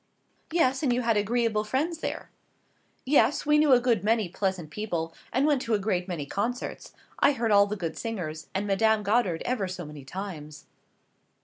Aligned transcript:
"Yes, 0.51 0.81
and 0.81 0.91
you 0.91 1.03
had 1.03 1.15
agreeable 1.15 1.63
friends 1.63 1.99
there." 1.99 2.31
"Yes, 3.05 3.45
we 3.45 3.59
knew 3.59 3.71
a 3.71 3.79
good 3.79 4.03
many 4.03 4.27
pleasant 4.27 4.71
people, 4.71 5.13
and 5.31 5.45
went 5.45 5.61
to 5.61 5.75
a 5.75 5.77
great 5.77 6.07
many 6.07 6.25
concerts. 6.25 6.93
I 7.19 7.33
heard 7.33 7.51
all 7.51 7.67
the 7.67 7.75
good 7.75 7.95
singers, 7.95 8.47
and 8.55 8.65
Madame 8.65 9.03
Goddard 9.03 9.43
ever 9.45 9.67
so 9.67 9.85
many 9.85 10.03
times." 10.03 10.65